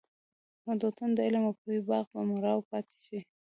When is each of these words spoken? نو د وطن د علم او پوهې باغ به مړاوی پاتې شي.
نو 0.65 0.71
د 0.79 0.81
وطن 0.89 1.09
د 1.13 1.19
علم 1.27 1.43
او 1.47 1.53
پوهې 1.59 1.79
باغ 1.89 2.05
به 2.11 2.21
مړاوی 2.31 2.63
پاتې 2.71 2.95
شي. 3.05 3.19